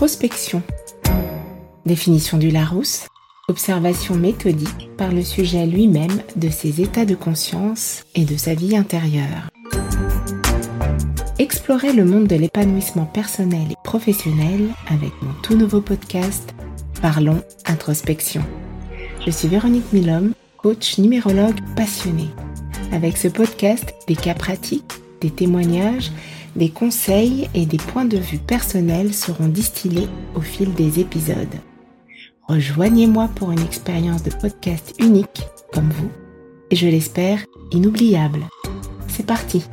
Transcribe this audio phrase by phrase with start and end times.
[0.00, 0.62] L'introspection.
[1.84, 3.06] Définition du Larousse.
[3.48, 8.78] Observation méthodique par le sujet lui-même de ses états de conscience et de sa vie
[8.78, 9.50] intérieure.
[11.38, 16.54] Explorez le monde de l'épanouissement personnel et professionnel avec mon tout nouveau podcast
[17.02, 18.42] Parlons Introspection.
[19.26, 22.30] Je suis Véronique Milhomme, coach numérologue passionnée.
[22.90, 26.10] Avec ce podcast, des cas pratiques, des témoignages,
[26.56, 31.56] des conseils et des points de vue personnels seront distillés au fil des épisodes.
[32.48, 36.10] Rejoignez-moi pour une expérience de podcast unique comme vous
[36.70, 38.40] et je l'espère inoubliable.
[39.08, 39.64] C'est parti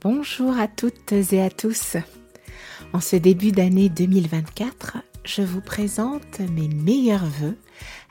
[0.00, 1.96] Bonjour à toutes et à tous.
[2.94, 7.58] En ce début d'année 2024, je vous présente mes meilleurs voeux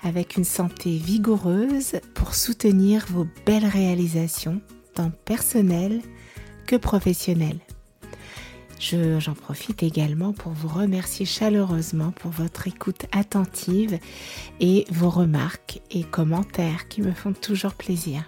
[0.04, 4.62] avec une santé vigoureuse pour soutenir vos belles réalisations,
[4.94, 6.02] tant personnelles
[6.68, 7.60] que professionnelles.
[8.80, 13.98] J'en profite également pour vous remercier chaleureusement pour votre écoute attentive
[14.60, 18.24] et vos remarques et commentaires qui me font toujours plaisir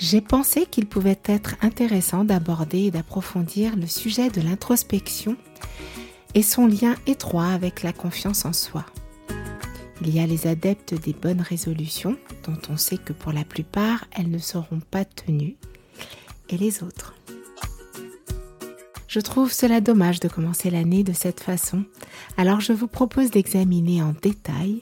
[0.00, 5.36] j'ai pensé qu'il pouvait être intéressant d'aborder et d'approfondir le sujet de l'introspection
[6.34, 8.86] et son lien étroit avec la confiance en soi.
[10.00, 14.06] Il y a les adeptes des bonnes résolutions, dont on sait que pour la plupart,
[14.12, 15.56] elles ne seront pas tenues,
[16.48, 17.14] et les autres.
[19.06, 21.84] Je trouve cela dommage de commencer l'année de cette façon,
[22.38, 24.80] alors je vous propose d'examiner en détail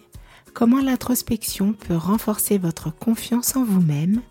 [0.54, 4.22] comment l'introspection peut renforcer votre confiance en vous-même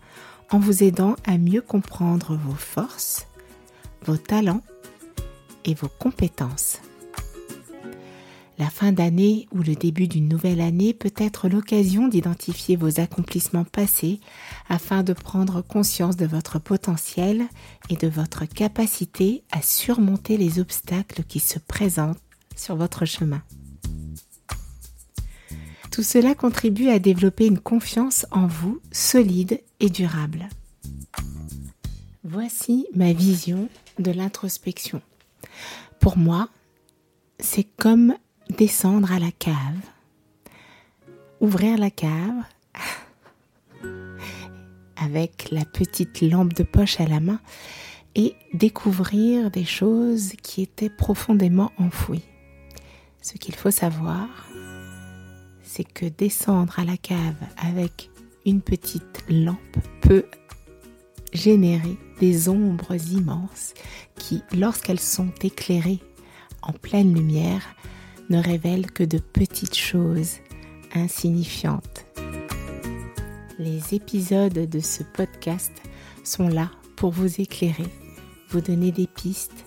[0.50, 3.26] en vous aidant à mieux comprendre vos forces,
[4.04, 4.62] vos talents
[5.64, 6.80] et vos compétences.
[8.58, 13.64] La fin d'année ou le début d'une nouvelle année peut être l'occasion d'identifier vos accomplissements
[13.64, 14.18] passés
[14.68, 17.44] afin de prendre conscience de votre potentiel
[17.88, 22.18] et de votre capacité à surmonter les obstacles qui se présentent
[22.56, 23.42] sur votre chemin.
[25.98, 30.48] Tout cela contribue à développer une confiance en vous solide et durable.
[32.22, 35.02] Voici ma vision de l'introspection.
[35.98, 36.50] Pour moi,
[37.40, 38.14] c'est comme
[38.56, 39.80] descendre à la cave,
[41.40, 42.44] ouvrir la cave
[44.96, 47.40] avec la petite lampe de poche à la main
[48.14, 52.22] et découvrir des choses qui étaient profondément enfouies.
[53.20, 54.47] Ce qu'il faut savoir,
[55.78, 58.10] c'est que descendre à la cave avec
[58.44, 60.24] une petite lampe peut
[61.32, 63.74] générer des ombres immenses
[64.16, 66.00] qui, lorsqu'elles sont éclairées
[66.62, 67.76] en pleine lumière,
[68.28, 70.38] ne révèlent que de petites choses
[70.96, 72.06] insignifiantes.
[73.60, 75.80] Les épisodes de ce podcast
[76.24, 77.86] sont là pour vous éclairer,
[78.48, 79.64] vous donner des pistes,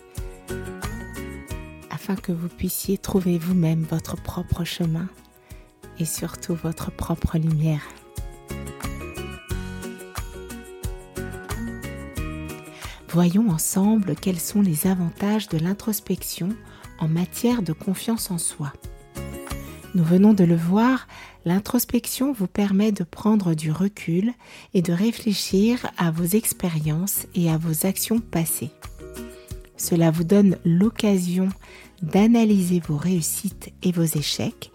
[1.90, 5.08] afin que vous puissiez trouver vous-même votre propre chemin
[6.00, 7.84] et surtout votre propre lumière.
[13.10, 16.50] Voyons ensemble quels sont les avantages de l'introspection
[16.98, 18.72] en matière de confiance en soi.
[19.96, 21.08] Nous venons de le voir,
[21.44, 24.32] l'introspection vous permet de prendre du recul
[24.74, 28.72] et de réfléchir à vos expériences et à vos actions passées.
[29.76, 31.50] Cela vous donne l'occasion
[32.02, 34.71] d'analyser vos réussites et vos échecs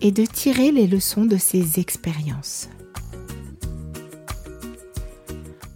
[0.00, 2.68] et de tirer les leçons de ces expériences.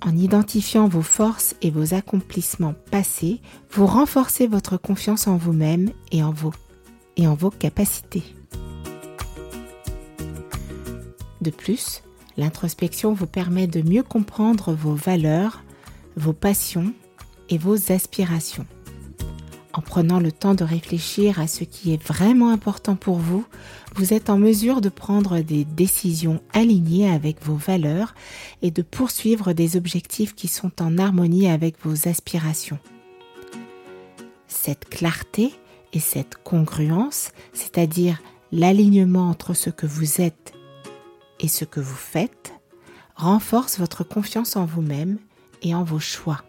[0.01, 3.41] En identifiant vos forces et vos accomplissements passés,
[3.71, 6.53] vous renforcez votre confiance en vous-même et en vos,
[7.17, 8.23] et en vos capacités.
[11.41, 12.03] De plus,
[12.37, 15.63] l'introspection vous permet de mieux comprendre vos valeurs,
[16.17, 16.93] vos passions
[17.49, 18.67] et vos aspirations.
[19.75, 23.45] En prenant le temps de réfléchir à ce qui est vraiment important pour vous,
[23.97, 28.15] vous êtes en mesure de prendre des décisions alignées avec vos valeurs
[28.63, 32.79] et de poursuivre des objectifs qui sont en harmonie avec vos aspirations.
[34.47, 35.53] Cette clarté
[35.93, 38.23] et cette congruence, c'est-à-dire
[38.53, 40.53] l'alignement entre ce que vous êtes
[41.41, 42.53] et ce que vous faites,
[43.17, 45.19] renforce votre confiance en vous-même
[45.63, 46.45] et en vos choix.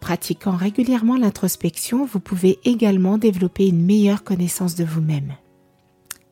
[0.00, 5.34] Pratiquant régulièrement l'introspection, vous pouvez également développer une meilleure connaissance de vous-même,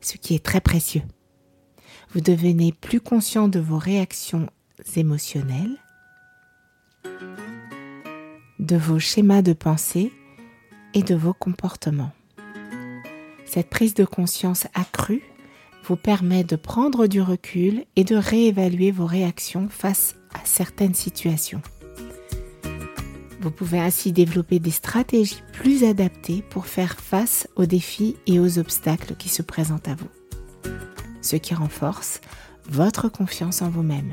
[0.01, 1.03] ce qui est très précieux.
[2.13, 4.47] Vous devenez plus conscient de vos réactions
[4.95, 5.77] émotionnelles,
[8.59, 10.11] de vos schémas de pensée
[10.93, 12.11] et de vos comportements.
[13.45, 15.23] Cette prise de conscience accrue
[15.85, 21.61] vous permet de prendre du recul et de réévaluer vos réactions face à certaines situations.
[23.41, 28.59] Vous pouvez ainsi développer des stratégies plus adaptées pour faire face aux défis et aux
[28.59, 30.09] obstacles qui se présentent à vous,
[31.21, 32.19] ce qui renforce
[32.69, 34.11] votre confiance en vous-même.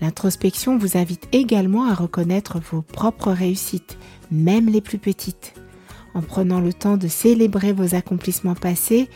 [0.00, 3.96] L'introspection vous invite également à reconnaître vos propres réussites,
[4.30, 5.54] même les plus petites.
[6.12, 9.08] En prenant le temps de célébrer vos accomplissements passés,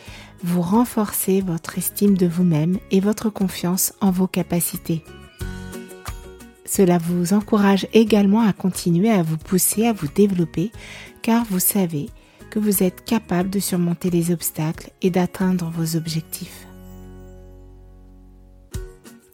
[0.43, 5.05] vous renforcez votre estime de vous-même et votre confiance en vos capacités.
[6.69, 10.71] Cela vous encourage également à continuer à vous pousser, à vous développer,
[11.23, 12.11] car vous savez
[12.51, 16.67] que vous êtes capable de surmonter les obstacles et d'atteindre vos objectifs.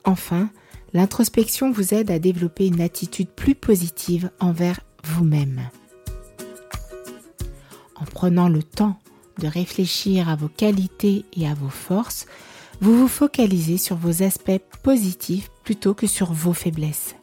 [0.05, 0.49] Enfin,
[0.93, 5.61] l'introspection vous aide à développer une attitude plus positive envers vous-même.
[7.97, 8.97] En prenant le temps
[9.41, 12.27] de réfléchir à vos qualités et à vos forces,
[12.81, 17.17] vous vous focalisez sur vos aspects positifs plutôt que sur vos faiblesses.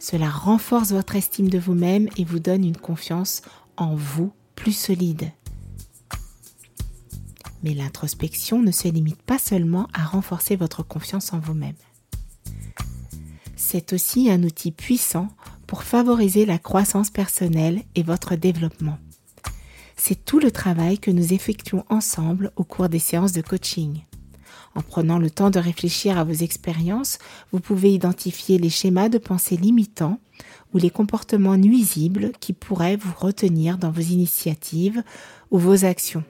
[0.00, 3.42] Cela renforce votre estime de vous-même et vous donne une confiance
[3.76, 5.30] en vous plus solide.
[7.62, 11.76] Mais l'introspection ne se limite pas seulement à renforcer votre confiance en vous-même.
[13.56, 15.28] C'est aussi un outil puissant
[15.66, 18.98] pour favoriser la croissance personnelle et votre développement.
[19.96, 24.00] C'est tout le travail que nous effectuons ensemble au cours des séances de coaching.
[24.74, 27.18] En prenant le temps de réfléchir à vos expériences,
[27.52, 30.20] vous pouvez identifier les schémas de pensée limitants
[30.72, 35.02] ou les comportements nuisibles qui pourraient vous retenir dans vos initiatives
[35.50, 36.24] ou vos actions.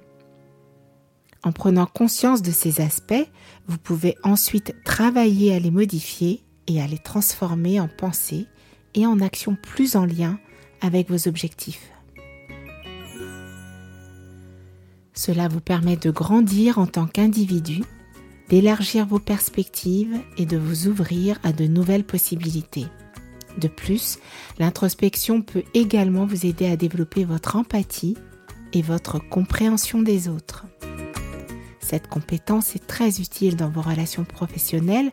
[1.43, 3.29] En prenant conscience de ces aspects,
[3.67, 8.47] vous pouvez ensuite travailler à les modifier et à les transformer en pensées
[8.95, 10.39] et en actions plus en lien
[10.81, 11.91] avec vos objectifs.
[15.15, 17.83] Cela vous permet de grandir en tant qu'individu
[18.51, 22.87] d'élargir vos perspectives et de vous ouvrir à de nouvelles possibilités.
[23.59, 24.19] De plus,
[24.59, 28.17] l'introspection peut également vous aider à développer votre empathie
[28.73, 30.67] et votre compréhension des autres.
[31.79, 35.11] Cette compétence est très utile dans vos relations professionnelles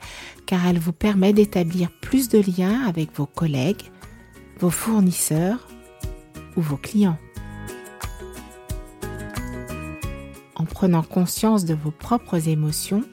[0.47, 3.83] car elle vous permet d'établir plus de liens avec vos collègues,
[4.59, 5.67] vos fournisseurs
[6.55, 7.17] ou vos clients.
[10.55, 13.03] En prenant conscience de vos propres émotions,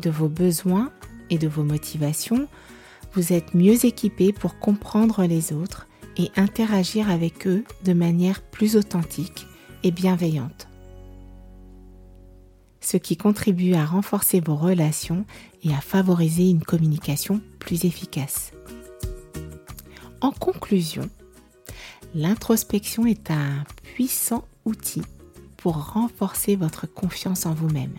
[0.00, 0.90] de vos besoins
[1.30, 2.48] et de vos motivations,
[3.12, 5.86] vous êtes mieux équipé pour comprendre les autres
[6.16, 9.46] et interagir avec eux de manière plus authentique
[9.82, 10.68] et bienveillante.
[12.80, 15.24] Ce qui contribue à renforcer vos relations
[15.62, 18.52] et à favoriser une communication plus efficace.
[20.20, 21.08] En conclusion,
[22.14, 25.02] l'introspection est un puissant outil
[25.56, 27.94] pour renforcer votre confiance en vous-même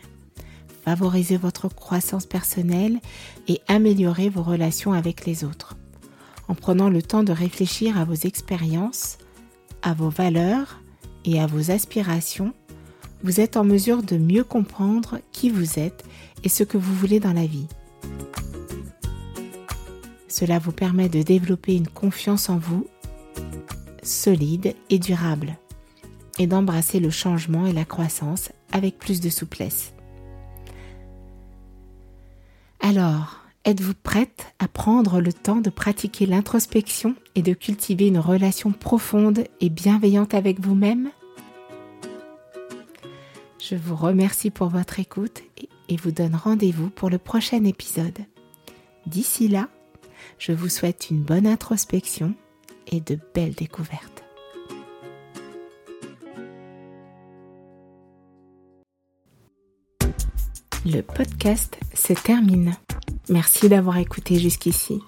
[0.84, 3.00] favoriser votre croissance personnelle
[3.48, 5.78] et améliorer vos relations avec les autres.
[6.48, 9.18] En prenant le temps de réfléchir à vos expériences,
[9.82, 10.80] à vos valeurs
[11.26, 12.54] et à vos aspirations,
[13.24, 16.04] vous êtes en mesure de mieux comprendre qui vous êtes
[16.44, 17.68] et ce que vous voulez dans la vie.
[20.28, 22.88] Cela vous permet de développer une confiance en vous
[24.02, 25.58] solide et durable
[26.40, 29.94] et d'embrasser le changement et la croissance avec plus de souplesse.
[32.94, 38.74] Alors, êtes-vous prête à prendre le temps de pratiquer l'introspection et de cultiver une relation
[38.74, 41.10] profonde et bienveillante avec vous-même?
[43.62, 45.42] Je vous remercie pour votre écoute
[45.88, 48.20] et vous donne rendez-vous pour le prochain épisode.
[49.06, 49.70] D'ici là,
[50.38, 52.34] je vous souhaite une bonne introspection
[52.88, 54.21] et de belles découvertes.
[60.84, 62.76] Le podcast se termine.
[63.30, 65.00] Merci d'avoir écouté jusqu'ici.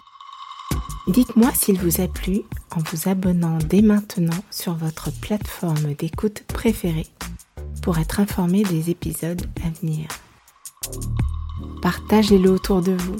[1.07, 2.41] Dites-moi s'il vous a plu
[2.75, 7.07] en vous abonnant dès maintenant sur votre plateforme d'écoute préférée
[7.81, 10.07] pour être informé des épisodes à venir.
[11.81, 13.17] Partagez-le autour de vous.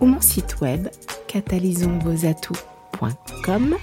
[0.00, 0.88] ou mon site web
[1.28, 3.76] catalysonsvosatouts.com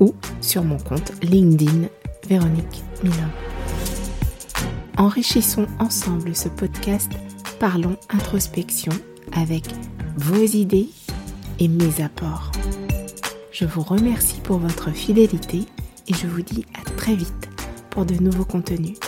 [0.00, 1.88] ou sur mon compte LinkedIn
[2.28, 3.30] Véronique Milon.
[4.96, 7.12] Enrichissons ensemble ce podcast
[7.58, 8.92] Parlons introspection
[9.32, 9.64] avec
[10.16, 10.90] vos idées
[11.58, 12.52] et mes apports.
[13.52, 15.62] Je vous remercie pour votre fidélité
[16.08, 17.48] et je vous dis à très vite
[18.02, 18.98] de nouveaux contenus.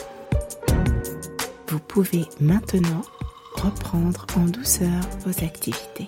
[1.69, 3.02] Vous pouvez maintenant
[3.57, 6.07] reprendre en douceur vos activités.